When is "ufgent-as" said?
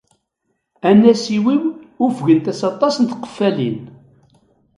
2.05-2.61